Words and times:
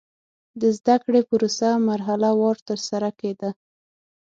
د 0.61 0.61
زده 0.77 0.95
کړې 1.03 1.21
پروسه 1.29 1.69
مرحله 1.89 2.29
وار 2.39 2.57
ترسره 2.67 3.09
کېده. 3.19 3.49